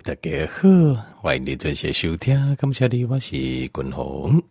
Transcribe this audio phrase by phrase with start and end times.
[0.00, 0.68] 大家好，
[1.20, 2.56] 欢迎你准时收听。
[2.56, 4.42] 感谢你，我是君鸿。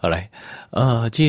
[0.00, 0.28] 好来，
[0.70, 1.24] 啊、呃，这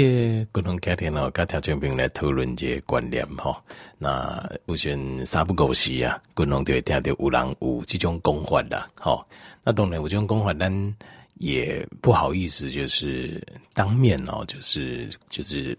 [0.52, 3.64] 君鸿今天哦，跟听众朋友来讨论这个观念哈。
[4.00, 8.88] 那有选三不五时啊，君鸿就会听到有人有这种讲法啦。
[8.96, 9.26] 好，
[9.64, 10.96] 那当然有这种讲法，但
[11.36, 13.42] 也不好意思，就是
[13.74, 15.78] 当面哦，就是就是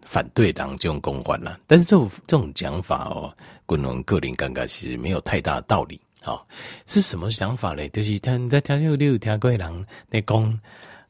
[0.00, 1.60] 反对人这种讲法啦。
[1.66, 3.32] 但是这种这种讲法哦，
[3.68, 6.00] 君鸿个人感觉是没有太大道理。
[6.22, 6.46] 好，
[6.84, 7.88] 是什么想法嘞？
[7.88, 10.60] 就是听在听有有听过人在讲，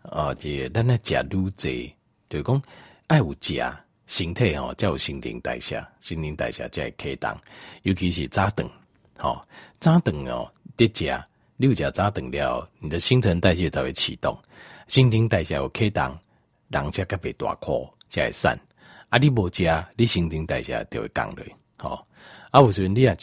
[0.02, 1.92] 啊，这咱那食愈济，
[2.28, 2.62] 就是讲
[3.08, 3.60] 爱有食，
[4.06, 7.36] 身体哦才有新陈代谢，新陈代谢才会启动，
[7.82, 8.64] 尤其是早顿，
[9.18, 9.44] 好
[9.80, 11.20] 早顿哦，得食，
[11.56, 14.40] 你有食早顿了，你的新陈代谢才会启动，
[14.86, 16.16] 新陈代谢有启动，
[16.68, 17.74] 人才较袂大块，
[18.08, 18.56] 才会散。
[19.08, 19.64] 啊，你无食，
[19.96, 21.44] 你新陈代谢就会降落，
[21.78, 22.06] 好，
[22.52, 23.16] 啊，有时阵你啊，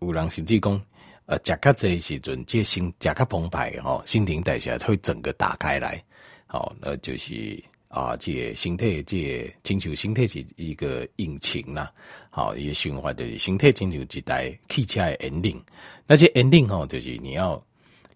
[0.00, 0.82] 有人甚至讲。
[1.28, 6.02] 呃，食较济时阵，这心食较澎湃吼，新陈代谢才会整个打开来，
[6.46, 11.92] 好，那就是啊，这个身体这个亲像身体是一个引擎啦，
[12.30, 15.62] 好，一个循环就是身体亲像一台汽车的引擎，
[16.06, 17.62] 那些引擎吼，就是你要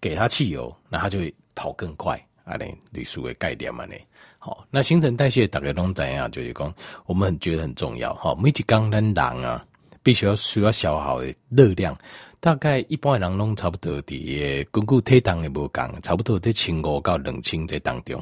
[0.01, 3.93] 给它汽油，那它就会跑更快，啊，呢，类似的概念嘛呢，
[4.39, 6.31] 好，那新陈代谢大概拢怎样？
[6.31, 6.73] 就是讲
[7.05, 9.63] 我们很觉得很重要，哈，每一工咱人啊，
[10.01, 11.95] 必须要需要消耗的热量。
[12.43, 18.21] 大概一般人拢差不多伫诶，根据体重也无共，差不多在千五到两千这当中，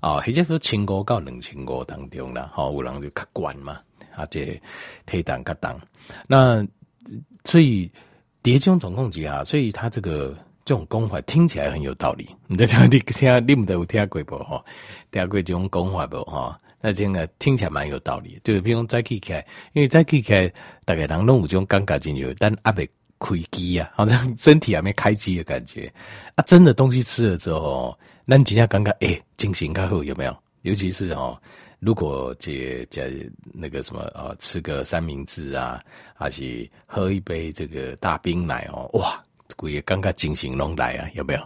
[0.00, 3.78] 啊，或者说千五到两千五当中啦，吼，有人就较悬嘛，
[4.16, 4.60] 啊，这
[5.06, 5.80] 体重较重，
[6.26, 6.66] 那
[7.44, 7.88] 所以
[8.42, 12.28] 叠种总共之下，所以他这个这种讲法听起来很有道理。
[12.48, 14.38] 你在听你听你们都有听过不？
[14.38, 14.64] 吼，
[15.12, 16.16] 听过这种讲法不？
[16.24, 18.40] 吼，那这个听起来蛮有道理。
[18.42, 20.52] 就是比如早起起来，因为早起起来，
[20.84, 22.90] 大概人拢有种感觉进去，但阿未。
[23.22, 25.92] 开机啊， 好像身体还没开机的感觉
[26.34, 26.42] 啊！
[26.44, 30.36] 真的东西吃了之后，那你今天刚刚哎，精神开后有没有？
[30.62, 31.40] 尤其是哦，
[31.78, 35.82] 如果这这那个什么啊，吃个三明治啊，
[36.14, 41.40] 还是喝一杯这个大冰奶哦，哇，这也刚刚精神拢来啊，有没有？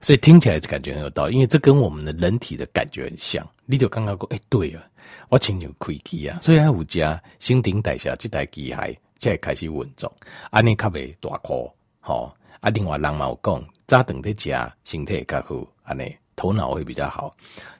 [0.00, 3.44] 所以听起来感觉很有道理，因为这跟我们的人体的感觉很像。
[3.64, 4.82] 你就刚刚说，哎，对啊，
[5.28, 8.96] 我亲有开机啊，所以还有加新陈代谢这台机械。
[9.18, 10.14] 才开始运作，
[10.50, 12.70] 安尼较袂大哭，吼啊！
[12.70, 17.34] 另外人嘛有讲，早顿在食，身体较好，安尼头脑会比较好。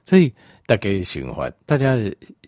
[0.05, 0.33] 所以
[0.65, 1.97] 大概循环，大家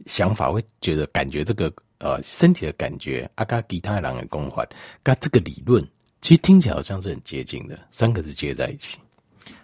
[0.06, 4.66] 想法会觉得感觉这个呃身体的感觉，啊，跟其他人的讲法，
[5.04, 5.86] 跟这个理论，
[6.22, 8.98] 其实听起来好像是很接近的，三个是接在一起。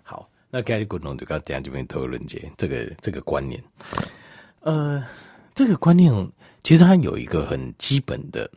[0.03, 3.63] 好，那盖里古农就刚讲这边讨论节，这个这个观念，
[4.61, 5.05] 呃，
[5.53, 6.11] 这个观念
[6.63, 8.49] 其实它有一个很基本的。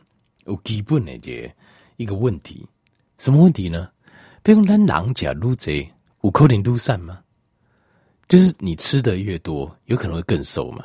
[0.49, 1.49] 有基本的这
[1.97, 2.65] 一个问题，
[3.19, 3.87] 什么问题呢？
[4.41, 5.87] 比如咱人吃愈多，
[6.23, 7.19] 有可能愈瘦吗？
[8.27, 10.83] 就是你吃的越多，有可能会更瘦嘛？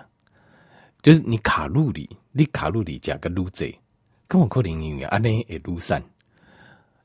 [1.03, 3.69] 就是你卡路里，你卡路里加个愈多，
[4.29, 5.97] 跟我可能因为安尼会愈瘦，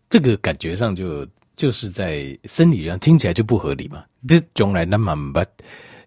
[0.10, 4.04] 这个感觉上就就是在生理上听起来就不合理嘛。
[4.28, 5.40] 这从来那么不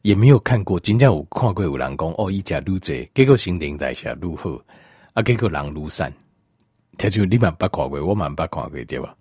[0.02, 4.60] 也没有看过，真正有看过有人讲哦，伊食愈多，结果心灵代谢愈好，
[5.14, 6.04] 啊，结果人愈瘦。
[6.98, 9.14] 他就你蛮不看过，我蛮不看过，对吧？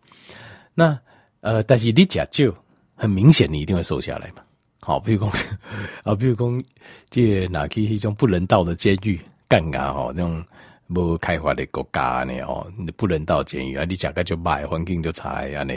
[0.74, 1.00] 那
[1.42, 2.54] 呃，但是你假酒，
[2.96, 4.44] 很明显你一定会瘦下来嘛。
[4.80, 5.32] 好，比如讲
[6.06, 6.64] 啊，比如讲
[7.10, 9.92] 这哪去一种不人道的监狱干啊？
[9.92, 10.44] 吼，这种
[10.88, 12.40] 无开发的国家呢？
[12.46, 12.66] 哦，
[12.96, 15.74] 不人道监狱啊，你吃个就坏，环境就差啊，呢，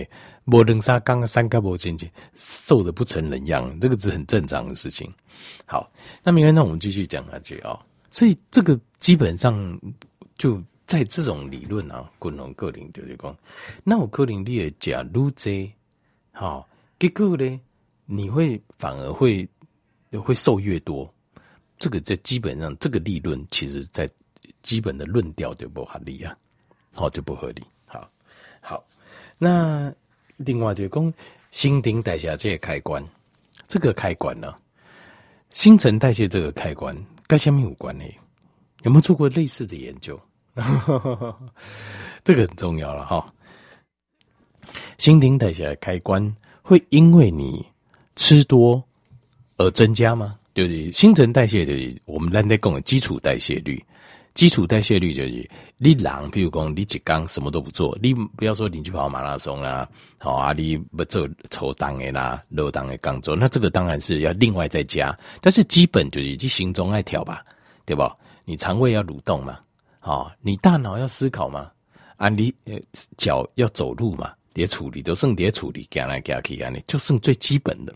[0.47, 5.11] 无两三刚三个无进去，瘦的不成人样，这个是很正常的事情。
[5.65, 5.91] 好，
[6.23, 7.79] 那明天那我们继续讲下去、哦。
[8.11, 9.81] 所以这个基本上
[10.37, 10.63] 就。
[10.95, 13.37] 在这种理论啊，均衡个人就是讲，
[13.83, 15.73] 那我个人你也讲愈济，
[16.31, 16.69] 好，
[17.01, 17.61] 结果呢，
[18.07, 19.45] 你会反而会
[20.23, 21.13] 会瘦越多，
[21.81, 24.09] 这个在基本上这个理论，其实在
[24.63, 26.39] 基本的论调就不合理啊，
[26.93, 28.09] 好就不合理，好，
[28.61, 28.87] 好，
[29.37, 29.93] 那
[30.37, 31.13] 另外就讲
[31.51, 33.05] 新陈代谢这个开关，
[33.67, 34.55] 这个开关呢，
[35.51, 36.97] 新陈代谢这个开关
[37.27, 38.05] 跟什么有关呢？
[38.83, 40.17] 有没有做过类似的研究？
[42.25, 43.33] 这个很重要了哈。
[44.99, 47.65] 新陈代谢的开关会因为你
[48.17, 48.83] 吃多
[49.57, 50.39] 而增加吗？
[50.55, 53.83] 就是新陈代谢就是我们在讲的基础代谢率。
[54.35, 65.17] 基础代谢率就是你人，比如讲你一刚什么都不做，你不要说你去跑马拉松啦，好啊，你不做抽档的啦、落档的工作，那这个当然是要另外再加。
[65.41, 67.45] 但是基本就是去心中爱跳吧，
[67.85, 68.17] 对吧？
[68.45, 69.59] 你肠胃要蠕动嘛。
[70.05, 71.71] 好，你大脑要思考嘛？
[72.19, 72.79] 啊，你呃
[73.17, 74.35] 脚要走路嘛？
[74.53, 77.95] 叠处理都剩叠处理，加来加去，安尼就剩最基本的，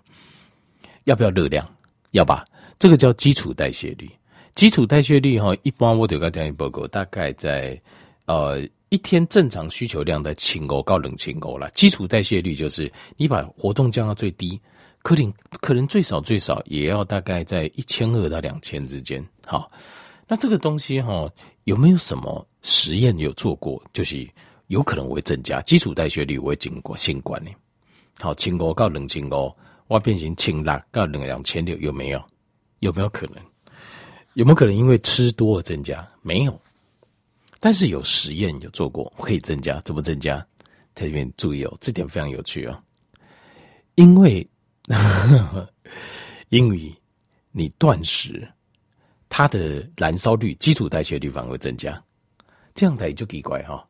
[1.05, 1.69] 要不要热量？
[2.13, 2.47] 要吧，
[2.79, 4.11] 这个叫基础代谢率。
[4.55, 7.79] 基础代谢率哈，一般我得个调研报告，大概在
[8.25, 11.69] 呃一天正常需求量在千欧到两千欧了。
[11.75, 14.59] 基础代谢率就是你把活动降到最低，
[15.03, 19.23] 可能可能最少最少也要大概在一千二到两千之间。
[19.45, 19.71] 好，
[20.27, 21.31] 那这个东西哈，
[21.69, 23.79] 有没有什么实验有做过？
[23.93, 24.27] 就是
[24.69, 27.51] 有可能会增加基础代谢率，会经过新冠呢。
[28.19, 29.55] 好，千欧到两千欧，
[29.87, 32.25] 我变成千六到两两千六，有没有？
[32.79, 33.37] 有没有可能？
[34.33, 36.09] 有没有可能因为吃多而增加？
[36.23, 36.59] 没有，
[37.61, 39.79] 但是有实验有做过，可以增加。
[39.85, 40.39] 怎么增加？
[40.95, 42.83] 在这边注意哦，这点非常有趣哦。
[43.97, 44.49] 因为，
[46.49, 46.97] 因为
[47.53, 48.51] 你断食，
[49.29, 52.03] 它的燃烧率、基础代谢率反而会增加，
[52.75, 53.87] 这样台就奇怪哈、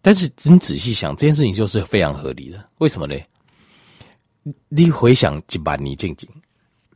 [0.00, 2.62] 但是真仔细想，这件事情就是非常合理的。
[2.78, 3.14] 为什么呢？
[4.68, 6.28] 你回想几百年静静，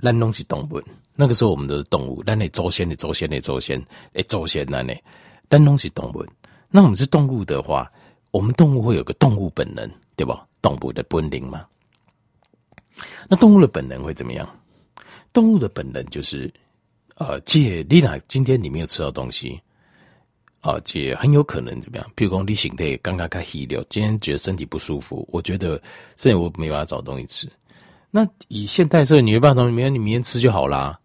[0.02, 0.82] 咱拢是动物。
[1.16, 3.82] 那个时候我们都是动物，那那祖先的祖先的祖先，
[4.12, 4.94] 哎，祖先那呢？
[5.48, 6.24] 但东西动物，
[6.70, 7.90] 那我们是动物的话，
[8.30, 10.46] 我们动物会有个动物本能，对吧？
[10.60, 11.64] 动物的本能嘛。
[13.28, 14.48] 那动物的本能会怎么样？
[15.32, 16.52] 动物的本能就是，
[17.18, 19.60] 呃，借丽娜今天你没有吃到东西，
[20.60, 22.10] 啊、呃，借很有可能怎么样？
[22.14, 25.82] 比如说你身体刚刚开始流，今天觉得身体不舒服，我觉得
[26.14, 27.48] 现在我没办法找东西吃。
[28.10, 30.98] 那以现代社会，你没办法，你明天吃就好啦。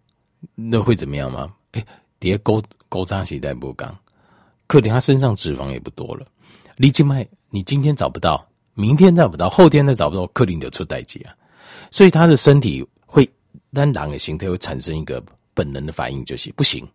[0.56, 1.52] 那会怎么样吗？
[1.72, 1.88] 哎、欸，
[2.20, 3.98] 叠勾勾扎起带不刚，
[4.68, 6.28] 可能他身上脂肪也不多了。
[6.78, 11.34] 你静脉，你今天找不到，明天找不到，后天再找不到，克林就出代志啊。
[11.90, 13.28] 所以他的身体会，
[13.74, 15.24] 当狼的形态会产生一个
[15.54, 16.88] 本能的反应，就是不行，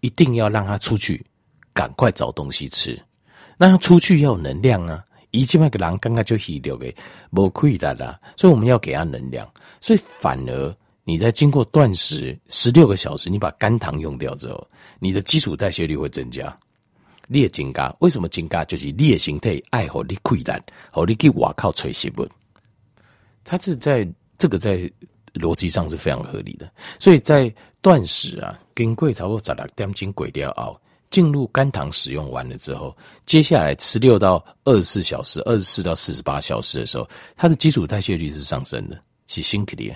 [0.00, 1.24] 一定要让他出去，
[1.72, 3.00] 赶快找东西吃。
[3.56, 5.04] 那他出去要有能量啊。
[5.30, 6.94] 以前那个狼刚刚就吸掉给
[7.30, 9.50] 不亏的啦，所以我们要给他能量，
[9.80, 10.76] 所以反而。
[11.04, 14.68] 你在经过断食十六个小时，你把肝糖用掉之后，
[14.98, 16.54] 你的基础代谢率会增加。
[17.28, 22.28] 列金嘎为什么金嘎就是你的形态爱好你溃烂，好你去外靠吹西不？
[23.42, 24.06] 它是在
[24.36, 24.90] 这个在
[25.38, 26.70] 逻辑上是非常合理的。
[26.98, 30.78] 所以在断食啊，经过差不多十六点钟鬼掉后，
[31.10, 32.94] 进入肝糖使用完了之后，
[33.24, 39.94] 接下来十六到二十四小时，二十四到四十八小时的时候，它的基础代谢率是上升的，是新克的。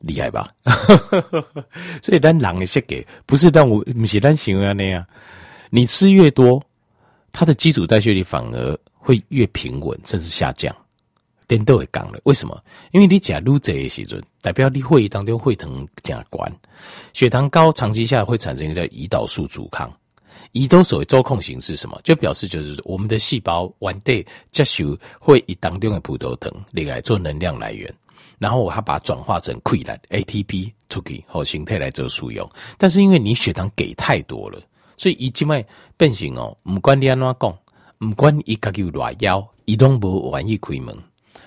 [0.00, 0.52] 厉害吧？
[2.02, 5.06] 所以单狼一些给不是但我不是单行为那样，
[5.70, 6.62] 你吃越多，
[7.32, 10.74] 它的基础代谢率反而会越平稳，甚至下降。
[11.46, 12.60] 点都会降了，为什么？
[12.92, 16.52] 因为你假如这些时阵，代表你会议当中血糖加关，
[17.12, 19.92] 血糖高，长期下会产生一个胰岛素阻抗。
[20.52, 22.00] 胰岛素的周控型是什么？
[22.04, 27.92] 就表示就是我们的细胞完得接受会以当中的葡萄糖来做能量来源。
[28.38, 34.60] 然后它把它转化成溃烂 ATP 出去和形态来做使用，但是因为你血糖给太多了，
[34.96, 35.64] 所以一静脉
[35.96, 37.58] 变形哦，不管你安怎讲，
[37.98, 40.96] 不管一个有多腰，移动不愿意开门，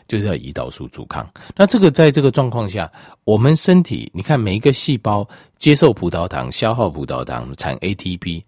[0.07, 1.29] 就是要胰岛素阻抗。
[1.55, 2.91] 那这个在这个状况下，
[3.23, 8.43] 我们身体你看每一个细胞接受葡萄糖、消耗葡萄糖产 ATP，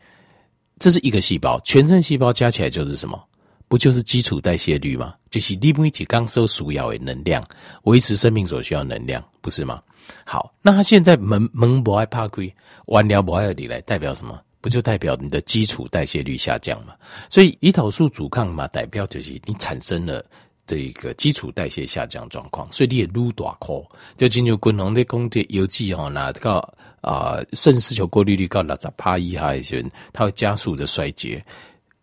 [0.80, 3.22] 这是一个细胞，全身细胞加起来就是什么？
[3.68, 5.14] 不就是基础代谢率吗？
[5.30, 7.46] 就是你每一刚收需要的能量，
[7.84, 9.80] 维持生命所需要能量，不是吗？
[10.26, 12.52] 好，那他现在门门不爱怕亏，
[12.88, 14.40] 完了不爱你来，代表什么？
[14.60, 16.94] 不就代表你的基础代谢率下降吗？
[17.30, 20.26] 所以胰岛素阻抗嘛，代表就是你产生了
[20.70, 23.76] 这个基础代谢下降状况，所以你也撸大块，
[24.16, 26.60] 就进入滚红的工业油剂哦，那个
[27.02, 31.44] 啊肾丝球过滤率高六十趴以下的时候，它会加速的衰竭。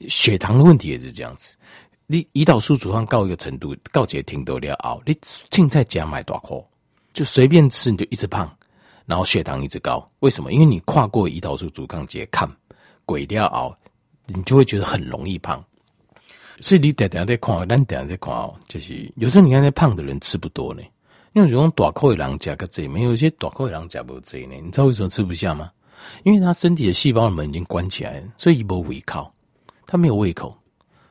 [0.09, 1.55] 血糖的问题也是这样子，
[2.09, 6.61] 你胰岛素阻抗到一个程度，告捷停得了熬，你现在加买大颗，
[7.13, 8.53] 就随便吃你就一直胖，
[9.07, 10.53] 然后血糖一直高，为什么？
[10.53, 12.51] 因为你跨过胰岛素阻抗节看
[13.05, 13.73] 鬼掉熬，
[14.27, 15.65] 你就会觉得很容易胖。
[16.61, 20.83] 所以你等等在看，咱等下在看哦，就是有时候你看那胖的人吃不多呢，
[21.35, 25.71] 因为有种大颗的人加个这，没有一些大颗的人加不这呢，你知道为什么吃不下吗？
[26.25, 29.31] 因为他身体的细胞的门已经关起来了，所以没胃口。
[29.87, 30.57] 他没有胃口，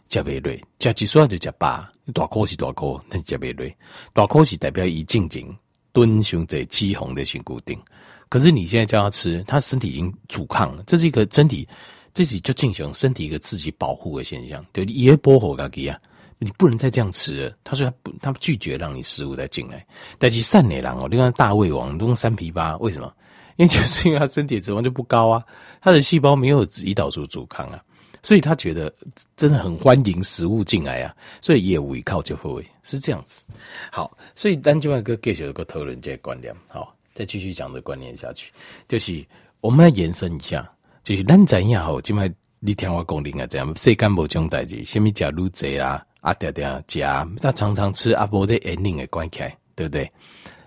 [0.07, 3.75] 加贝瑞加几双就加八，大口是大颗，那是加贝瑞，
[4.13, 5.55] 大口是代表一静静
[5.93, 7.79] 蹲胸在肌红的性固定。
[8.27, 11.67] 可是你现在叫他吃，他身体已经阻抗了，这是一个身体
[12.15, 14.65] 自己就进行身体一个自己保护的现象。
[14.71, 15.99] 对，也波火嘎吉啊，
[16.39, 17.55] 你不能再这样吃了。
[17.63, 19.85] 他说他不，他拒绝让你食物再进来。
[20.17, 23.13] 但是善内郎哦，你看大胃王都用三皮八，为什么？
[23.57, 25.43] 因为就是因为他身体脂肪就不高啊，
[25.79, 27.79] 他的细胞没有胰岛素阻抗啊。
[28.23, 28.91] 所以他觉得
[29.37, 33.45] 真的很欢迎食物进来啊，所以业务一靠就会是这样子。
[33.91, 38.51] 好，所以单就一个继续一个讨论这个观念，好，再继续讲这观念下去，
[38.87, 39.23] 就是
[39.61, 40.67] 我们要延伸一下，
[41.05, 42.27] 就是咱怎样好，今麦
[42.59, 50.11] 你听我讲，另外这样，谁干部这种代志，什么加入贼啊，啊点点加，他常常吃阿婆的眼睛给关起来，对不对？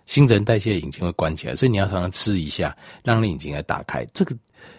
[0.07, 4.07] 新陈代谢引擎会关起来，所以你要常常吃一下，让你引擎来打开。
[4.15, 4.33] 这个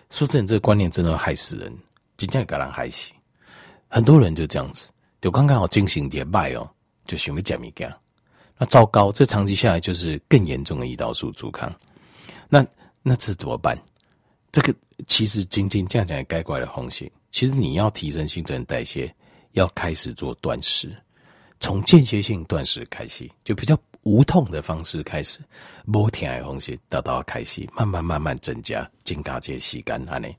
[0.09, 1.77] 说真的，这个观念真的害死人。
[2.15, 3.09] 真正给人害死，
[3.89, 4.89] 很多人就这样子，
[5.19, 6.69] 就刚刚好精神点败哦，
[7.05, 7.93] 就想要吃物件，
[8.57, 11.69] 那糟糕，这长期下来就是更严重的胰岛素阻抗。
[12.47, 12.65] 那
[13.03, 13.77] 那这怎么办？
[14.51, 14.73] 这个
[15.07, 17.09] 其实仅仅这样讲该怪的红线。
[17.31, 19.13] 其实你要提升新陈代谢，
[19.51, 20.91] 要开始做断食，
[21.59, 25.39] 从间歇性断食开始，就比较无痛的方式开始，
[25.85, 30.35] 无痛的方式到到开始，慢慢慢慢增加，增加这些时间安尼。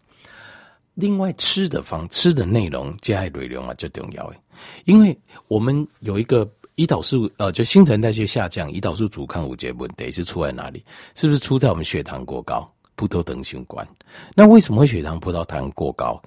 [0.95, 4.40] 另外，吃的方吃的内容加内容啊，就重要诶，
[4.85, 10.85] 因为我们有一个胰岛素呃，就新陈代谢下降，胰岛素阻抗五节问题是出在哪里？
[11.14, 12.69] 是不是出在我们血糖过高？
[13.00, 13.87] 葡萄糖相关。
[14.35, 16.21] 那为什么会血糖葡萄糖过高？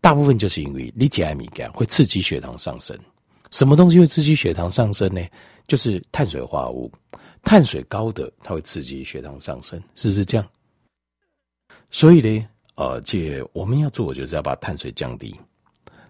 [0.00, 2.98] 大部分就是因为你吃艾米干会刺激血糖上升。
[3.50, 5.20] 什么东西会刺激血糖上升呢？
[5.66, 6.90] 就是碳水化合物，
[7.42, 10.46] 碳水高的它会刺激血糖上升，是不是这样？
[11.90, 12.48] 所以呢？
[12.76, 15.38] 呃，这我们要做的就是要把碳水降低，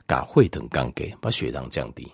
[0.07, 2.09] 把会等降给，把血糖降低，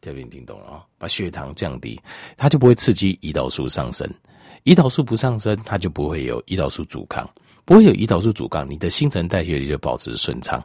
[0.00, 0.84] 这边听懂了啊？
[0.98, 2.00] 把血糖降低，
[2.36, 4.12] 它就不会刺激胰岛素上升，
[4.64, 7.28] 胰岛素不上升，它就不会有胰岛素阻抗，
[7.64, 10.62] 不会有胰岛素阻抗，你的新陈代谢率就保持顺畅。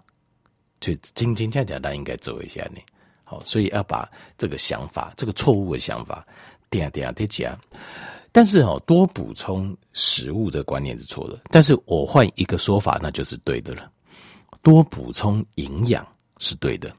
[0.80, 2.80] 就今天这样讲，大家应该做一下呢。
[3.24, 6.26] 好，所以要把这个想法，这个错误的想法，
[6.70, 7.58] 点点点讲。
[8.32, 11.40] 但是哦，多补充食物的观念是错的。
[11.50, 13.90] 但是我换一个说法，那就是对的了。
[14.62, 16.06] 多补充营养
[16.38, 16.94] 是对的。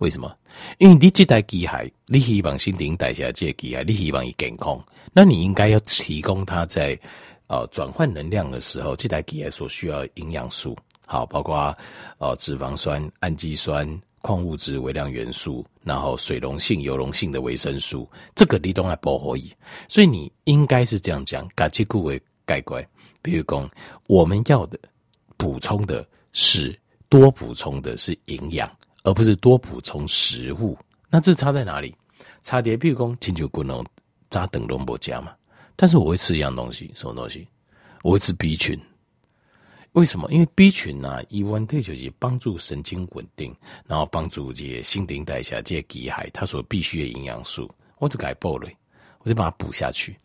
[0.00, 0.36] 为什么？
[0.78, 6.98] 因为你这台机械，你希望新陈代谢这机械，你希望伊健康，那你应该要提供它在
[7.46, 10.76] 呃转换能量的时候，这台机械所需要营养素，
[11.06, 11.74] 好，包括
[12.18, 14.00] 呃脂肪酸、氨基酸。
[14.22, 19.50] 矿物质、微量元素，然后水溶性、油溶性的维生素，这个你都还不可以。
[19.88, 22.86] 所以你应该是这样讲：嘎吉固为盖怪。
[23.22, 23.66] 比如讲，
[24.08, 24.78] 我们要的
[25.38, 26.78] 补充的是
[27.08, 28.70] 多补充的是营养，
[29.02, 30.76] 而不是多补充食物。
[31.08, 31.94] 那这差在哪里？
[32.42, 33.84] 差别，比如讲，亲像滚龙
[34.28, 35.32] 扎等龙不加嘛。
[35.76, 37.46] 但是我会吃一样东西，什么东西？
[38.02, 38.78] 我会吃 B 群。
[39.92, 40.30] 为什么？
[40.30, 43.54] 因为 B 群呢、啊，伊温特就是帮助神经稳定，
[43.86, 48.70] 然后帮助这些新陈代谢这些机械，它所必须的营养素，我就给它补了，
[49.18, 50.16] 我就把它补下去，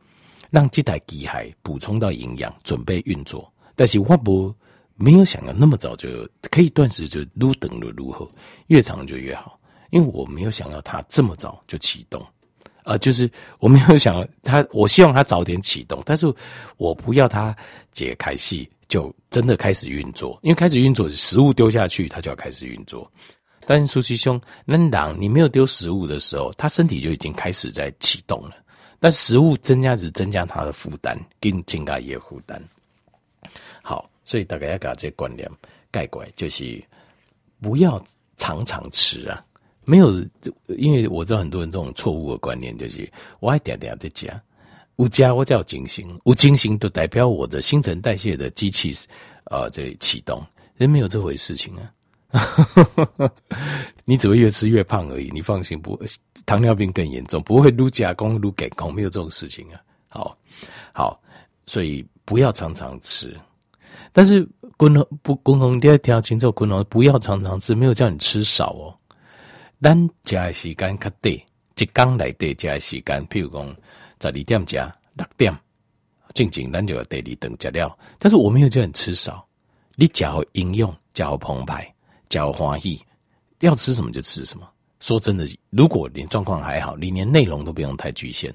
[0.52, 3.52] 让这台机械补充到营养，准备运作。
[3.76, 4.54] 但是我不
[4.96, 6.10] 没有想到那么早就
[6.50, 8.30] 可以断食，就越等了如何，
[8.68, 9.60] 越长就越好，
[9.92, 12.26] 因为我没有想到它这么早就启动，
[12.84, 16.26] 呃，就是我没有想到它，我希望它早点启动，但是
[16.78, 17.56] 我不要它
[17.92, 18.70] 解开戏。
[18.88, 23.12] 就真的开始运作，因为开始运作，食物丢下去，它就要开始运作。
[23.66, 28.52] 但是舒淇兄，那当你没有丢食物的时候，他身体就已经开始在启动了。
[29.00, 32.62] 但食物增加只增加它的负担，跟增加也负担。
[34.26, 35.50] 所以大家要把这个观念
[35.90, 36.84] 改过来，就是
[37.62, 38.04] 不要
[38.36, 39.42] 常常吃啊。
[39.86, 40.12] 没有，
[40.68, 44.38] 因为我知道很多人这种错误的观念，就是我爱点点的讲。
[44.98, 48.92] 有加我叫精行，有精行都代表我的新陈代谢的机器，
[49.52, 50.42] 呃，这启动，
[50.78, 51.92] 人没有这回事情啊！
[54.06, 56.02] 你只会越吃越胖而已，你放心，不，
[56.46, 59.82] 糖尿病更严重，不会撸加工撸给工，没有这种事情啊！
[60.08, 60.38] 好，
[60.94, 61.22] 好，
[61.68, 63.38] 所以不要常常吃，
[64.12, 64.48] 但是
[64.78, 68.94] 滚龙不滚龙，你要听清楚，滚龙不要常常吃，没有叫你吃少哦。
[69.82, 71.36] 咱加时间较短，
[71.78, 73.76] 一缸来对加时间，譬如讲。
[74.22, 75.56] 十二点加六点，
[76.34, 77.96] 静静，咱就要第二顿加料。
[78.18, 79.46] 但是我没有叫你吃少，
[79.96, 81.94] 你加好应用，加好澎湃，
[82.28, 83.06] 加好欢喜，
[83.60, 84.68] 要吃什么就吃什么。
[85.00, 88.52] 说真的，如果你状况还好，你连内容都不用太局限。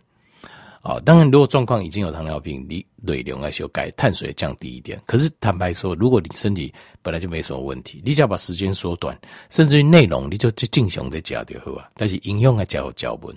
[0.83, 5.01] 啊，当然，如果状况已经有糖尿病，你内容要修改，碳水降低一点。
[5.07, 6.73] 可是坦白说，如果你身体
[7.03, 9.19] 本来就没什么问题，你只要把时间缩短，
[9.49, 11.89] 甚至于内容你就就正常的加就好啊。
[11.95, 13.37] 但是应用要加好脚本，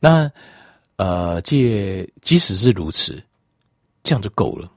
[0.00, 0.30] 那。
[0.96, 3.20] 呃，这即使是如此，
[4.04, 4.70] 这样就够了。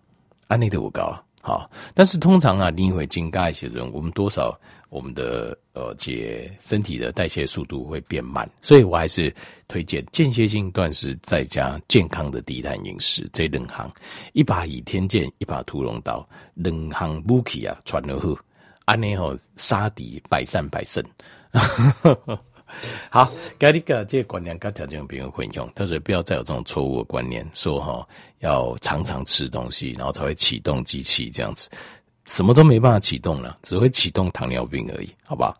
[0.47, 9.33] 安利的我高好，但是通常啊，你会增加一些人，我们多少我们的呃解身体的代谢速度会变慢，所以我还是
[9.67, 13.91] 推荐间歇性断食再加健康的低碳饮食这两行，
[14.33, 18.37] 一把倚天剑，一把屠龙刀，两行武器啊，传了后，
[18.85, 21.03] 安尼吼杀敌百战百胜。
[23.09, 28.05] 好，给你个这观念跟条件朋友混用，他说不要再有这种错误的观念，说哈、
[28.39, 31.69] 要常常吃东西，然后才会启动机器这样子。
[32.27, 35.55] 什么都没办法启动了，只会启动糖尿病而已，好不好？